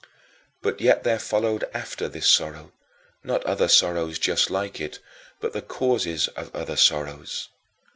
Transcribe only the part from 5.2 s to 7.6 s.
but the causes of other sorrows.